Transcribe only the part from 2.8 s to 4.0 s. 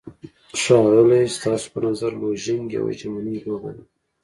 ژمنی لوبه ده؟